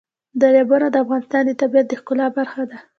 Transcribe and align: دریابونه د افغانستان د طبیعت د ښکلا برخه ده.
دریابونه 0.41 0.87
د 0.91 0.95
افغانستان 1.03 1.41
د 1.45 1.51
طبیعت 1.61 1.85
د 1.89 1.93
ښکلا 1.99 2.27
برخه 2.37 2.63
ده. 2.69 2.77